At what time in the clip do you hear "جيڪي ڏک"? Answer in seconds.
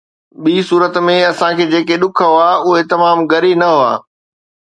1.71-2.15